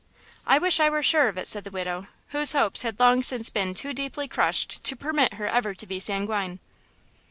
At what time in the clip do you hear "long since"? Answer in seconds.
2.99-3.51